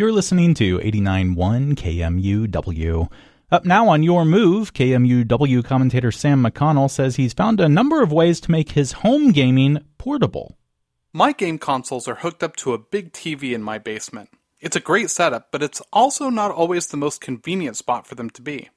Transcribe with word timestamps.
You're 0.00 0.12
listening 0.12 0.54
to 0.54 0.78
89.1 0.78 1.74
KMUW. 1.74 3.12
Up 3.52 3.66
now 3.66 3.86
on 3.88 4.02
Your 4.02 4.24
Move, 4.24 4.72
KMUW 4.72 5.62
commentator 5.62 6.10
Sam 6.10 6.42
McConnell 6.42 6.90
says 6.90 7.16
he's 7.16 7.34
found 7.34 7.60
a 7.60 7.68
number 7.68 8.02
of 8.02 8.10
ways 8.10 8.40
to 8.40 8.50
make 8.50 8.70
his 8.70 8.92
home 8.92 9.30
gaming 9.30 9.84
portable. 9.98 10.56
My 11.12 11.32
game 11.32 11.58
consoles 11.58 12.08
are 12.08 12.14
hooked 12.14 12.42
up 12.42 12.56
to 12.56 12.72
a 12.72 12.78
big 12.78 13.12
TV 13.12 13.52
in 13.52 13.62
my 13.62 13.76
basement. 13.76 14.30
It's 14.58 14.74
a 14.74 14.80
great 14.80 15.10
setup, 15.10 15.52
but 15.52 15.62
it's 15.62 15.82
also 15.92 16.30
not 16.30 16.50
always 16.50 16.86
the 16.86 16.96
most 16.96 17.20
convenient 17.20 17.76
spot 17.76 18.06
for 18.06 18.14
them 18.14 18.30
to 18.30 18.40
be. 18.40 18.70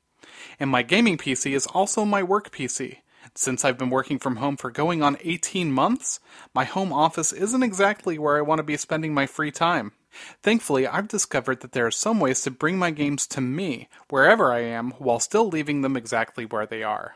And 0.60 0.70
my 0.70 0.82
gaming 0.82 1.18
PC 1.18 1.54
is 1.54 1.66
also 1.68 2.04
my 2.04 2.21
work 2.21 2.52
PC. 2.52 2.98
Since 3.34 3.64
I've 3.64 3.78
been 3.78 3.90
working 3.90 4.20
from 4.20 4.36
home 4.36 4.58
for 4.58 4.70
going 4.70 5.02
on 5.02 5.16
18 5.21 5.71
months, 5.71 6.20
my 6.54 6.66
home 6.66 6.92
office 6.92 7.32
isn't 7.32 7.64
exactly 7.64 8.20
where 8.20 8.38
I 8.38 8.42
want 8.42 8.60
to 8.60 8.64
be 8.64 8.76
spending 8.76 9.14
my 9.14 9.26
free 9.26 9.52
time. 9.52 9.94
Thankfully, 10.41 10.88
I've 10.88 11.07
discovered 11.07 11.61
that 11.61 11.71
there 11.71 11.86
are 11.88 11.91
some 11.91 12.20
ways 12.20 12.41
to 12.41 12.52
bring 12.52 12.77
my 12.77 12.91
games 12.91 13.27
to 13.27 13.41
me, 13.41 13.90
wherever 14.09 14.52
I 14.52 14.59
am, 14.59 14.91
while 14.91 15.20
still 15.20 15.48
leaving 15.48 15.81
them 15.81 15.98
exactly 15.98 16.45
where 16.45 16.66
they 16.66 16.84
are. 16.84 17.16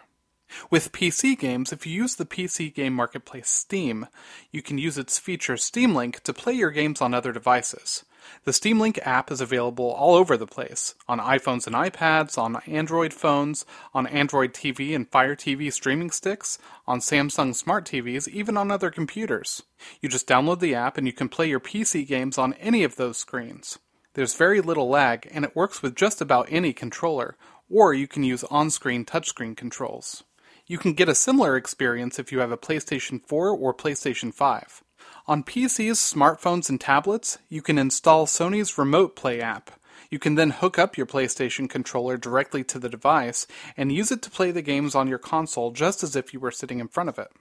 With 0.70 0.92
PC 0.92 1.38
games, 1.38 1.72
if 1.72 1.86
you 1.86 1.94
use 1.94 2.16
the 2.16 2.26
PC 2.26 2.74
game 2.74 2.94
marketplace 2.94 3.50
Steam, 3.50 4.08
you 4.52 4.62
can 4.62 4.78
use 4.78 4.98
its 4.98 5.20
feature 5.20 5.56
Steam 5.56 5.94
Link 5.96 6.22
to 6.24 6.34
play 6.34 6.54
your 6.54 6.72
games 6.72 7.02
on 7.02 7.14
other 7.14 7.32
devices. 7.32 8.04
The 8.44 8.52
Steam 8.52 8.80
Link 8.80 9.00
app 9.04 9.32
is 9.32 9.40
available 9.40 9.90
all 9.90 10.16
over 10.16 10.36
the 10.36 10.48
place 10.48 10.96
on 11.08 11.20
iPhones 11.20 11.68
and 11.68 11.76
iPads, 11.76 12.38
on 12.38 12.62
Android 12.66 13.14
phones, 13.14 13.66
on 13.94 14.08
Android 14.08 14.54
TV 14.54 14.94
and 14.96 15.10
Fire 15.10 15.36
TV 15.36 15.72
streaming 15.72 16.12
sticks, 16.12 16.58
on 16.86 17.00
Samsung 17.00 17.56
smart 17.56 17.86
TVs, 17.86 18.28
even 18.28 18.58
on 18.58 18.72
other 18.72 18.92
computers. 18.92 19.64
You 20.02 20.10
just 20.10 20.28
download 20.28 20.60
the 20.60 20.76
app 20.76 20.98
and 20.98 21.08
you 21.08 21.14
can 21.14 21.30
play 21.30 21.48
your 21.48 21.62
PC 21.62 22.06
games 22.06 22.38
on 22.38 22.54
any 22.54 22.84
of 22.84 22.96
those 22.96 23.18
screens. 23.18 23.80
There's 24.16 24.34
very 24.34 24.62
little 24.62 24.90
lag 24.90 25.30
and 25.32 25.46
it 25.46 25.56
works 25.56 25.82
with 25.82 25.96
just 25.96 26.22
about 26.22 26.48
any 26.50 26.74
controller, 26.74 27.38
or 27.70 27.94
you 27.94 28.08
can 28.08 28.24
use 28.24 28.44
on 28.46 28.70
screen 28.70 29.06
touchscreen 29.06 29.56
controls. 29.56 30.24
You 30.70 30.78
can 30.78 30.92
get 30.92 31.08
a 31.08 31.16
similar 31.16 31.56
experience 31.56 32.20
if 32.20 32.30
you 32.30 32.40
have 32.40 32.52
a 32.52 32.58
PlayStation 32.58 33.26
4 33.26 33.52
or 33.52 33.74
PlayStation 33.74 34.34
5. 34.34 34.84
On 35.26 35.42
PCs, 35.42 35.96
smartphones, 35.96 36.70
and 36.70 36.80
tablets, 36.80 37.38
you 37.48 37.62
can 37.62 37.78
install 37.78 38.26
Sony's 38.26 38.78
Remote 38.78 39.16
Play 39.16 39.40
app. 39.40 39.80
You 40.10 40.20
can 40.20 40.36
then 40.36 40.50
hook 40.50 40.78
up 40.78 40.98
your 40.98 41.06
PlayStation 41.06 41.70
controller 41.70 42.18
directly 42.18 42.66
to 42.66 42.80
the 42.80 42.90
device 42.90 43.48
and 43.78 43.94
use 43.94 44.12
it 44.12 44.22
to 44.24 44.30
play 44.30 44.52
the 44.52 44.62
games 44.62 44.94
on 44.94 45.08
your 45.08 45.18
console 45.18 45.72
just 45.72 46.04
as 46.04 46.18
if 46.18 46.34
you 46.34 46.42
were 46.42 46.52
sitting 46.52 46.82
in 46.82 46.90
front 46.90 47.08
of 47.08 47.18
it. 47.18 47.32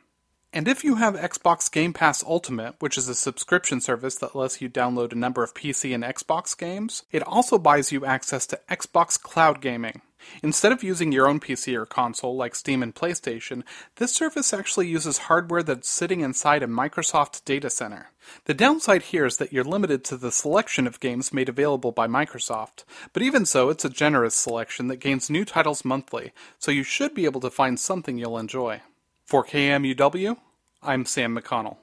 And 0.52 0.68
if 0.68 0.84
you 0.84 0.94
have 0.94 1.16
Xbox 1.16 1.70
Game 1.70 1.92
Pass 1.92 2.22
Ultimate, 2.22 2.76
which 2.78 2.96
is 2.96 3.08
a 3.08 3.14
subscription 3.14 3.80
service 3.80 4.14
that 4.18 4.36
lets 4.36 4.62
you 4.62 4.70
download 4.70 5.10
a 5.10 5.16
number 5.16 5.42
of 5.42 5.52
PC 5.52 5.92
and 5.92 6.04
Xbox 6.04 6.56
games, 6.56 7.02
it 7.10 7.24
also 7.24 7.58
buys 7.58 7.90
you 7.90 8.06
access 8.06 8.46
to 8.46 8.60
Xbox 8.70 9.20
Cloud 9.20 9.60
Gaming. 9.60 10.00
Instead 10.42 10.72
of 10.72 10.82
using 10.82 11.12
your 11.12 11.28
own 11.28 11.40
PC 11.40 11.74
or 11.74 11.86
console 11.86 12.36
like 12.36 12.54
Steam 12.54 12.82
and 12.82 12.94
PlayStation, 12.94 13.62
this 13.96 14.14
service 14.14 14.52
actually 14.52 14.88
uses 14.88 15.18
hardware 15.18 15.62
that's 15.62 15.88
sitting 15.88 16.20
inside 16.20 16.62
a 16.62 16.66
Microsoft 16.66 17.44
data 17.44 17.70
center. 17.70 18.10
The 18.44 18.54
downside 18.54 19.02
here 19.02 19.24
is 19.24 19.36
that 19.38 19.52
you're 19.52 19.64
limited 19.64 20.04
to 20.04 20.16
the 20.16 20.32
selection 20.32 20.86
of 20.86 21.00
games 21.00 21.32
made 21.32 21.48
available 21.48 21.92
by 21.92 22.06
Microsoft, 22.06 22.84
but 23.12 23.22
even 23.22 23.46
so, 23.46 23.68
it's 23.68 23.84
a 23.84 23.90
generous 23.90 24.34
selection 24.34 24.88
that 24.88 24.96
gains 24.96 25.30
new 25.30 25.44
titles 25.44 25.84
monthly, 25.84 26.32
so 26.58 26.70
you 26.70 26.82
should 26.82 27.14
be 27.14 27.24
able 27.24 27.40
to 27.40 27.50
find 27.50 27.78
something 27.78 28.18
you'll 28.18 28.38
enjoy. 28.38 28.82
For 29.24 29.44
KMUW, 29.44 30.36
I'm 30.82 31.04
Sam 31.04 31.36
McConnell. 31.36 31.78